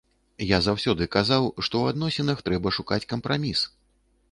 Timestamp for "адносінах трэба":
1.95-2.75